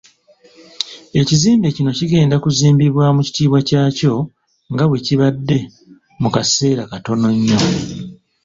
[1.21, 4.13] Ekizimbe kino kigenda kunzimbibwa mu kitiibwa kyakyo
[4.71, 5.57] nga bwe kibadde
[6.21, 7.59] mu kaseera katono nnyo.